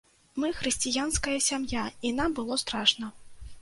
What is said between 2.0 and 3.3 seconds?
і нам было страшна.